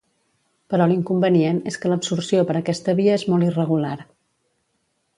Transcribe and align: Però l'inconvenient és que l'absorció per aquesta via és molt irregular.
Però 0.73 0.87
l'inconvenient 0.91 1.59
és 1.73 1.77
que 1.83 1.93
l'absorció 1.93 2.49
per 2.49 2.57
aquesta 2.63 2.99
via 3.03 3.21
és 3.21 3.29
molt 3.35 3.51
irregular. 3.53 3.97